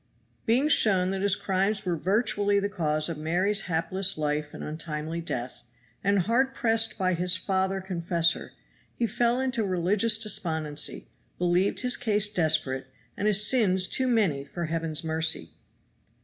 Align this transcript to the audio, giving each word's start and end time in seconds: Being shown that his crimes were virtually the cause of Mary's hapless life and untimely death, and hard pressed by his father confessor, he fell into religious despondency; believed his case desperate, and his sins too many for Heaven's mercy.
Being 0.47 0.67
shown 0.67 1.11
that 1.11 1.21
his 1.21 1.35
crimes 1.35 1.85
were 1.85 1.95
virtually 1.95 2.59
the 2.59 2.67
cause 2.69 3.07
of 3.07 3.19
Mary's 3.19 3.65
hapless 3.69 4.17
life 4.17 4.51
and 4.51 4.63
untimely 4.63 5.21
death, 5.21 5.63
and 6.03 6.21
hard 6.21 6.55
pressed 6.55 6.97
by 6.97 7.13
his 7.13 7.37
father 7.37 7.79
confessor, 7.81 8.53
he 8.95 9.05
fell 9.05 9.39
into 9.39 9.63
religious 9.63 10.17
despondency; 10.17 11.09
believed 11.37 11.81
his 11.81 11.97
case 11.97 12.29
desperate, 12.33 12.87
and 13.15 13.27
his 13.27 13.45
sins 13.45 13.87
too 13.87 14.07
many 14.07 14.43
for 14.43 14.65
Heaven's 14.65 15.03
mercy. 15.03 15.51